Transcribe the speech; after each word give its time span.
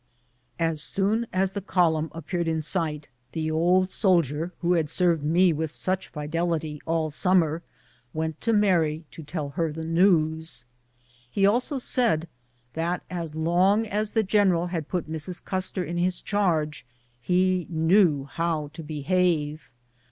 As 0.57 0.81
soon 0.81 1.27
as 1.31 1.51
the 1.51 1.61
column 1.61 2.09
appeared 2.11 2.47
in 2.47 2.59
sight, 2.63 3.07
the 3.33 3.51
old 3.51 3.91
sol 3.91 4.23
dier 4.23 4.51
who 4.61 4.73
had 4.73 4.89
served 4.89 5.23
me 5.23 5.53
with 5.53 5.69
such 5.69 6.07
fidelity 6.07 6.81
all 6.87 7.11
summer 7.11 7.61
went 8.11 8.41
to 8.41 8.51
Mary 8.51 9.05
to 9.11 9.21
tell 9.21 9.49
her 9.49 9.71
the 9.71 9.85
news. 9.85 10.65
He 11.29 11.45
also 11.45 11.77
said 11.77 12.27
that 12.73 13.03
as 13.11 13.35
long 13.35 13.85
as 13.85 14.09
the 14.13 14.23
general 14.23 14.65
had 14.65 14.87
put 14.87 15.07
Mrs. 15.07 15.45
Custer 15.45 15.83
in 15.83 15.97
his 15.99 16.23
charge 16.23 16.83
he 17.21 17.67
knew 17.69 18.23
how 18.23 18.71
to 18.73 18.81
behave. 18.81 19.69